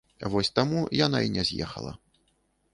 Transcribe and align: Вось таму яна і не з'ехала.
Вось 0.35 0.49
таму 0.59 0.79
яна 1.05 1.21
і 1.27 1.31
не 1.37 1.43
з'ехала. 1.53 1.95